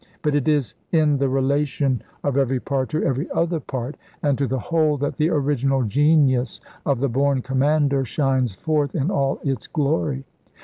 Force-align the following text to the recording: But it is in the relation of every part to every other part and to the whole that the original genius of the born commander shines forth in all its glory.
But 0.23 0.33
it 0.33 0.47
is 0.47 0.73
in 0.91 1.19
the 1.19 1.29
relation 1.29 2.01
of 2.23 2.35
every 2.35 2.59
part 2.59 2.89
to 2.89 3.03
every 3.03 3.29
other 3.29 3.59
part 3.59 3.97
and 4.23 4.35
to 4.39 4.47
the 4.47 4.57
whole 4.57 4.97
that 4.97 5.17
the 5.17 5.29
original 5.29 5.83
genius 5.83 6.59
of 6.87 6.99
the 6.99 7.07
born 7.07 7.43
commander 7.43 8.03
shines 8.03 8.55
forth 8.55 8.95
in 8.95 9.11
all 9.11 9.39
its 9.43 9.67
glory. 9.67 10.23